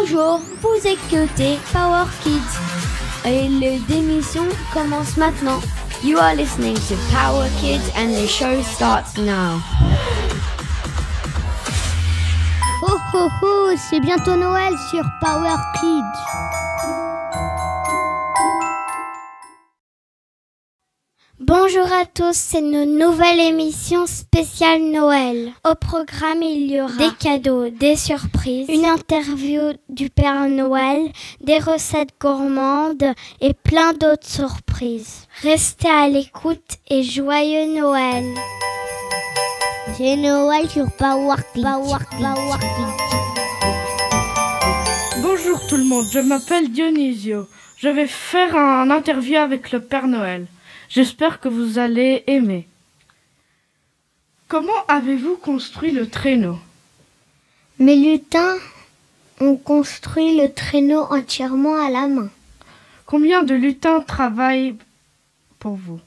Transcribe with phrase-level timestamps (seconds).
[0.00, 2.30] Bonjour, vous écoutez Power Kids
[3.24, 5.60] et le démission commence maintenant.
[6.04, 9.60] You are listening to Power Kids and the show starts now.
[12.82, 16.47] Oh oh oh, c'est bientôt Noël sur Power Kids.
[21.40, 25.52] Bonjour à tous, c'est notre nouvelle émission spéciale Noël.
[25.64, 31.60] Au programme, il y aura des cadeaux, des surprises, une interview du Père Noël, des
[31.60, 35.28] recettes gourmandes et plein d'autres surprises.
[35.42, 38.24] Restez à l'écoute et joyeux Noël.
[39.96, 41.36] C'est Noël sur Power
[45.22, 47.46] Bonjour tout le monde, je m'appelle Dionisio.
[47.76, 50.48] Je vais faire un interview avec le Père Noël.
[50.88, 52.66] J'espère que vous allez aimer.
[54.48, 56.58] Comment avez-vous construit le traîneau?
[57.78, 58.56] Mes lutins
[59.40, 62.30] ont construit le traîneau entièrement à la main.
[63.04, 64.76] Combien de lutins travaillent
[65.58, 66.00] pour vous?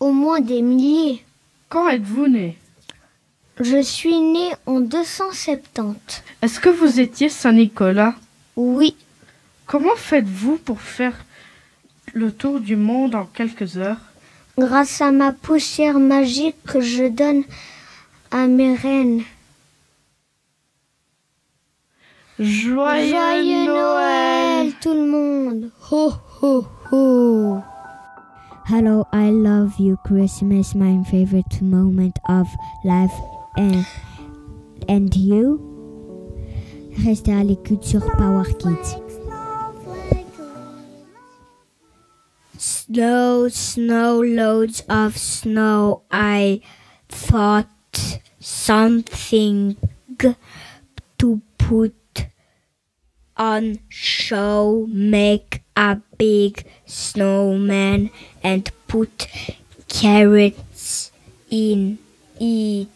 [0.00, 1.24] Au moins des milliers.
[1.68, 2.58] Quand êtes-vous né?
[3.60, 6.24] Je suis né en 270.
[6.42, 8.16] Est-ce que vous étiez Saint-Nicolas
[8.56, 8.96] Oui.
[9.66, 11.24] Comment faites-vous pour faire
[12.12, 14.00] le tour du monde en quelques heures?
[14.58, 17.42] Grâce à ma poussière magique que je donne
[18.30, 19.22] à mes reines.
[22.38, 24.72] Joyeux, Joyeux Noël.
[24.80, 25.70] tout le monde.
[25.90, 27.62] Ho ho ho.
[28.66, 29.96] Hello, I love you.
[30.04, 32.48] Christmas, my favorite moment of
[32.84, 33.12] life.
[33.56, 33.84] And,
[34.88, 35.60] and you?
[37.04, 39.03] Restez à l'écoute sur Power Kids.
[42.94, 46.02] Snow, snow, loads of snow.
[46.12, 46.60] I
[47.08, 47.68] thought
[48.38, 49.76] something
[51.18, 52.26] to put
[53.36, 54.86] on show.
[54.88, 58.10] Make a big snowman
[58.44, 59.26] and put
[59.88, 61.10] carrots
[61.50, 61.98] in
[62.38, 62.86] it.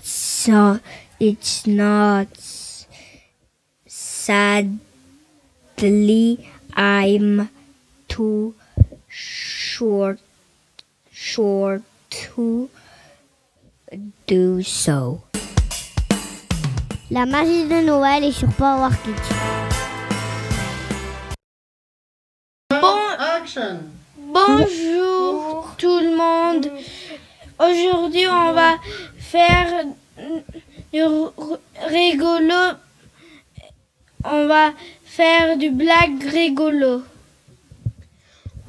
[0.00, 0.80] So
[1.20, 2.28] it's not
[3.86, 4.80] sadly
[6.72, 7.50] I'm
[8.08, 8.54] too
[9.80, 10.18] short
[11.10, 11.80] short
[12.10, 12.68] to
[14.26, 15.22] do so.
[17.10, 19.30] La magie de Noël est sur Power Kids.
[24.18, 26.70] Bonjour tout le monde.
[27.58, 28.76] Aujourd'hui, on va
[29.16, 29.84] faire
[30.92, 31.02] du
[31.88, 32.76] rigolo.
[34.24, 34.72] On va
[35.04, 37.02] faire du blague rigolo.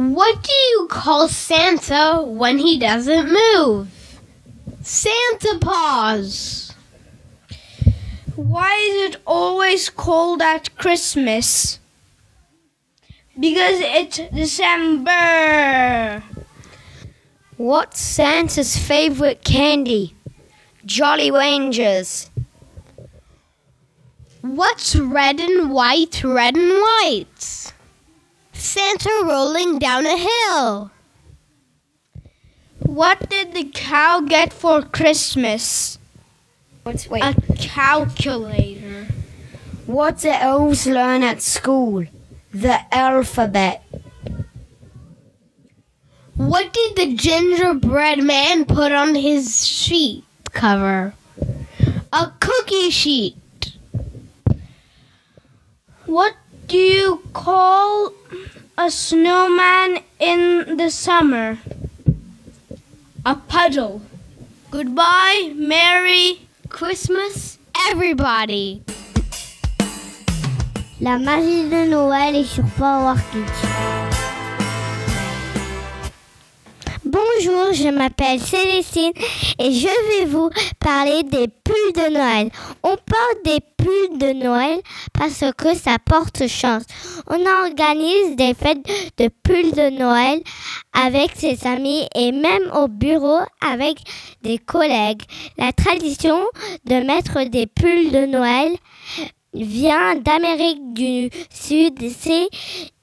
[0.01, 4.19] What do you call Santa when he doesn't move?
[4.81, 6.73] Santa paws.
[8.35, 11.77] Why is it always cold at Christmas?
[13.39, 16.23] Because it's December.
[17.57, 20.15] What's Santa's favorite candy?
[20.83, 22.31] Jolly Rangers.
[24.41, 27.71] What's red and white, red and white?
[28.61, 30.91] Santa rolling down a hill.
[32.77, 35.97] What did the cow get for Christmas?
[36.83, 37.23] What's wait?
[37.23, 39.07] A calculator.
[39.87, 42.05] What do elves learn at school?
[42.53, 43.83] The alphabet.
[46.35, 51.15] What did the gingerbread man put on his sheet cover?
[52.13, 53.37] A cookie sheet.
[56.05, 56.35] What
[56.71, 58.13] do you call
[58.77, 61.57] a snowman in the summer?
[63.25, 64.01] A puddle.
[64.71, 67.57] Goodbye, Merry Christmas,
[67.89, 68.83] everybody.
[71.01, 74.10] La magie de Noël est sur Power Kids.
[77.11, 79.11] Bonjour, je m'appelle Célestine
[79.59, 79.87] et je
[80.19, 80.49] vais vous
[80.79, 82.49] parler des pulls de Noël.
[82.83, 84.79] On porte des pulls de Noël
[85.11, 86.83] parce que ça porte chance.
[87.27, 88.87] On organise des fêtes
[89.17, 90.41] de pulls de Noël
[90.93, 93.97] avec ses amis et même au bureau avec
[94.43, 95.23] des collègues.
[95.57, 96.39] La tradition
[96.85, 98.71] de mettre des pulls de Noël
[99.53, 101.99] vient d'Amérique du Sud.
[102.17, 102.47] C'est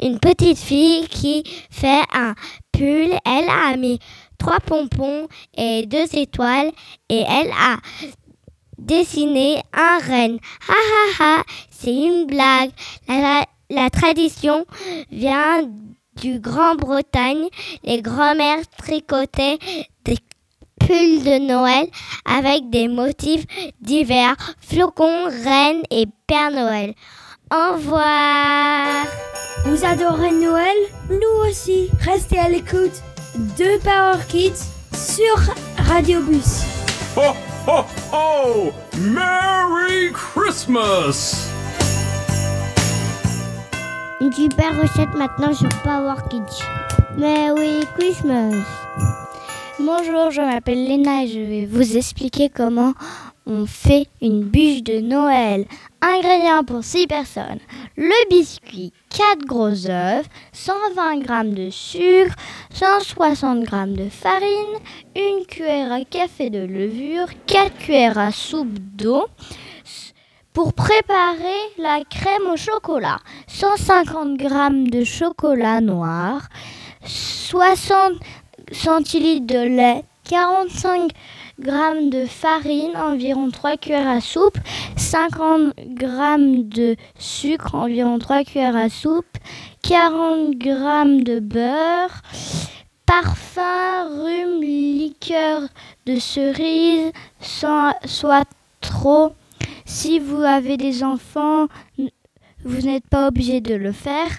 [0.00, 2.35] une petite fille qui fait un
[2.81, 3.99] Elle a mis
[4.39, 5.27] trois pompons
[5.57, 6.71] et deux étoiles
[7.09, 7.79] et elle a
[8.79, 10.39] dessiné un renne.
[10.69, 12.71] Ha ha ha, c'est une blague.
[13.09, 14.65] La, tradition
[15.11, 15.69] vient
[16.17, 17.49] du Grand-Bretagne.
[17.83, 19.59] Les grands-mères tricotaient
[20.05, 20.17] des
[20.79, 21.89] pulls de Noël
[22.25, 23.45] avec des motifs
[23.81, 26.95] divers, flocons, reines et Père Noël.
[27.50, 29.06] Au revoir.
[29.65, 30.77] Vous adorez Noël?
[31.09, 31.89] Nous aussi.
[32.00, 33.03] Restez à l'écoute
[33.37, 36.62] de Power Kids sur Radio Bus.
[37.17, 37.33] Ho,
[37.67, 38.73] ho, ho!
[38.99, 41.49] Merry Christmas!
[44.21, 46.62] Une super recette maintenant sur Power Kids.
[47.17, 48.62] Merry Christmas.
[49.79, 52.93] Bonjour, je m'appelle Léna et je vais vous expliquer comment
[53.49, 55.65] on fait une bûche de Noël.
[56.00, 57.59] Ingrédients pour 6 personnes.
[57.97, 62.37] Le biscuit, 4 gros œufs, 120 g de sucre,
[62.71, 64.79] 160 g de farine,
[65.17, 69.27] une cuillère à café de levure, 4 cuillères à soupe d'eau.
[70.53, 73.19] Pour préparer la crème au chocolat,
[73.49, 74.49] 150 g
[74.91, 76.49] de chocolat noir,
[77.05, 78.15] 60
[78.73, 81.11] centilitres de lait, 45
[81.61, 84.59] g de farine, environ 3 cuillères à soupe,
[84.97, 89.39] 50 g de sucre, environ 3 cuillères à soupe,
[89.83, 90.71] 40 g
[91.25, 92.23] de beurre,
[93.07, 95.63] parfum, rhum, liqueur
[96.07, 98.49] de cerise, sans soit
[98.81, 99.33] trop.
[99.85, 101.67] Si vous avez des enfants,
[102.65, 104.31] vous n'êtes pas obligé de le faire.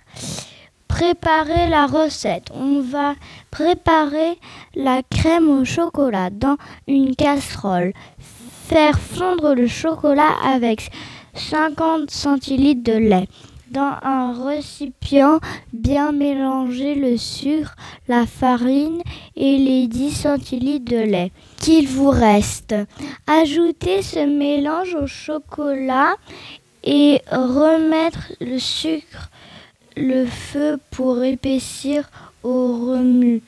[0.99, 2.51] Préparer la recette.
[2.53, 3.15] On va
[3.51, 4.37] préparer
[4.75, 6.57] la crème au chocolat dans
[6.89, 7.93] une casserole.
[8.67, 10.91] Faire fondre le chocolat avec
[11.35, 13.29] 50 centilitres de lait.
[13.71, 15.39] Dans un récipient,
[15.71, 17.77] bien mélanger le sucre,
[18.09, 19.01] la farine
[19.37, 21.31] et les 10 centilitres de lait
[21.61, 22.75] qu'il vous reste.
[23.25, 26.15] Ajoutez ce mélange au chocolat
[26.83, 29.29] et remettre le sucre
[29.99, 32.09] le feu pour épaissir
[32.43, 33.41] au remue.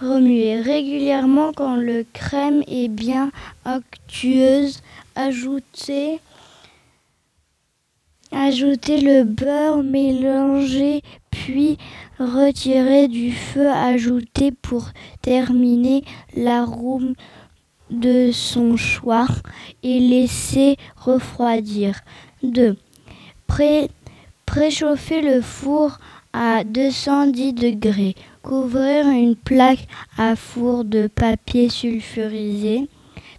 [0.00, 3.30] Remuez régulièrement quand le crème est bien
[3.64, 4.80] actueuse.
[5.14, 6.18] Ajoutez,
[8.32, 11.78] ajoutez le beurre mélangé puis
[12.18, 13.68] retirez du feu.
[13.68, 14.88] Ajoutez pour
[15.22, 16.02] terminer
[16.36, 17.14] l'arôme
[17.90, 19.28] de son choix
[19.84, 22.00] et laissez refroidir.
[22.42, 22.76] 2.
[23.46, 23.90] Pré
[24.54, 25.98] préchauffer le four
[26.32, 28.14] à 210 degrés.
[28.40, 32.88] Couvrir une plaque à four de papier sulfurisé.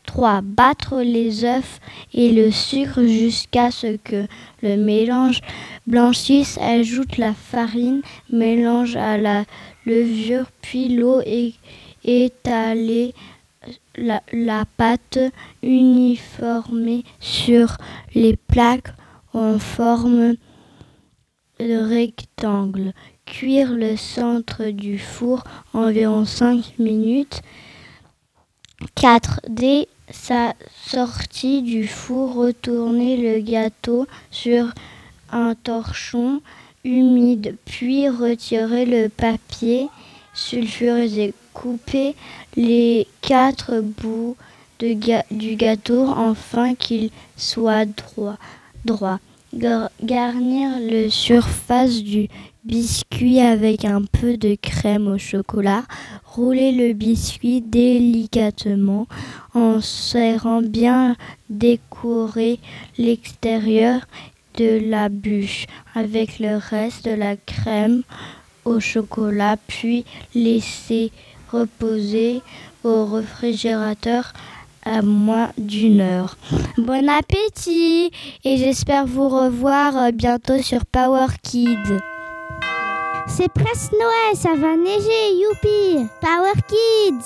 [0.07, 0.41] 3.
[0.41, 1.79] Battre les œufs
[2.13, 4.25] et le sucre jusqu'à ce que
[4.61, 5.39] le mélange
[5.87, 6.57] blanchisse.
[6.57, 9.45] Ajoute la farine, mélange à la
[9.85, 11.53] levure, puis l'eau et
[12.03, 13.13] étaler
[13.95, 15.19] la, la pâte
[15.63, 17.77] uniformée sur
[18.13, 18.93] les plaques
[19.33, 20.35] en forme
[21.59, 22.93] de rectangle.
[23.25, 25.43] Cuire le centre du four
[25.73, 27.41] environ 5 minutes.
[28.95, 29.41] 4.
[29.49, 30.53] Dès sa
[30.85, 34.73] sortie du four, retournez le gâteau sur
[35.31, 36.41] un torchon
[36.83, 39.89] humide, puis retirez le papier
[40.33, 41.33] sulfurisé.
[41.53, 42.15] Coupez
[42.55, 44.35] les quatre bouts
[44.79, 48.37] du gâteau afin qu'il soit droit.
[48.83, 49.19] droit.
[49.55, 52.27] Gar garnir le surface du
[52.65, 55.83] biscuit avec un peu de crème au chocolat.
[56.25, 59.07] Rouler le biscuit délicatement
[59.53, 61.15] en serrant bien
[61.49, 62.59] décorer
[62.97, 64.01] l'extérieur
[64.57, 68.03] de la bûche avec le reste de la crème
[68.65, 71.13] au chocolat, puis laisser
[71.49, 72.41] reposer
[72.83, 74.33] au réfrigérateur
[74.85, 76.37] à moins d'une heure.
[76.77, 78.11] Bon appétit
[78.43, 81.99] et j'espère vous revoir bientôt sur Power Kids.
[83.27, 87.25] C'est presque Noël, ça va neiger, youpi Power Kids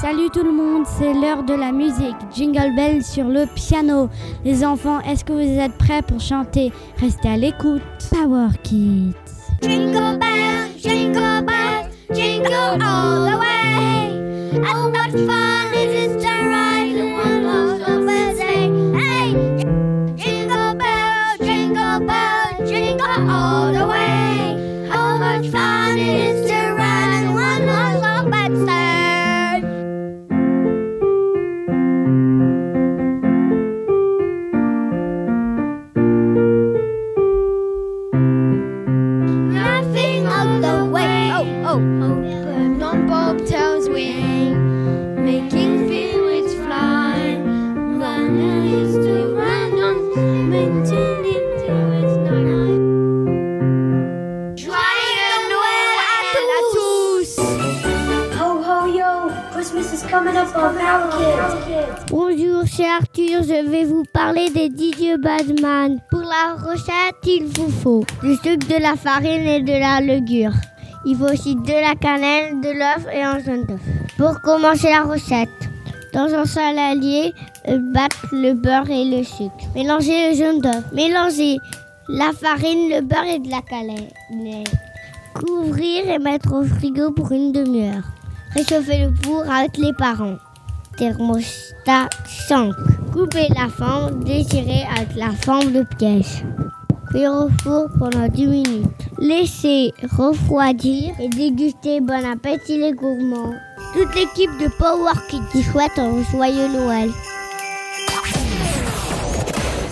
[0.00, 2.16] Salut tout le monde, c'est l'heure de la musique.
[2.32, 4.08] Jingle Bell sur le piano.
[4.44, 6.70] Les enfants, est-ce que vous êtes prêts pour chanter?
[6.98, 7.82] Restez à l'écoute.
[8.10, 9.14] Power Kids.
[9.62, 14.05] Jingle bell, jingle bell, jingle all the way.
[14.54, 17.44] And what fun it is to ride in one
[17.82, 18.70] open sleigh.
[18.98, 19.32] Hey,
[20.16, 24.88] jingle bell, jingle bell, jingle all the way.
[24.88, 26.35] How much fun it is
[64.46, 65.98] parler des 10 dieux Batman.
[66.10, 70.52] Pour la recette, il vous faut du sucre, de la farine et de la levure.
[71.04, 73.80] Il faut aussi de la cannelle, de l'œuf et un jaune d'œuf.
[74.16, 75.48] Pour commencer la recette,
[76.12, 77.32] dans un saladier,
[77.68, 79.52] euh, battre le beurre et le sucre.
[79.74, 80.84] Mélangez le jaune d'œuf.
[80.92, 81.58] Mélangez
[82.08, 84.64] la farine, le beurre et de la cannelle.
[85.34, 88.04] Couvrir et mettre au frigo pour une demi-heure.
[88.54, 90.36] Réchauffer le four avec les parents.
[90.96, 92.08] Thermostat
[92.48, 92.72] 5.
[93.16, 96.42] Coupez la forme désirée avec la forme de pièce.
[97.08, 99.08] Cuire au four pendant 10 minutes.
[99.18, 102.02] Laissez refroidir et déguster.
[102.02, 103.54] Bon appétit les gourmands.
[103.94, 107.10] Toute l'équipe de Power Kids souhaite un joyeux Noël.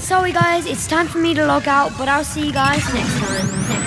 [0.02, 3.19] Sorry guys, it's time for me to log out, but I'll see you guys next
[3.21, 3.84] time.